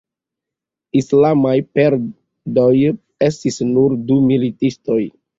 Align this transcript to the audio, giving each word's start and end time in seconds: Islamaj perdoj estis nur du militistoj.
Islamaj 0.99 1.51
perdoj 1.79 2.71
estis 3.27 3.59
nur 3.75 3.93
du 4.07 4.17
militistoj. 4.31 4.99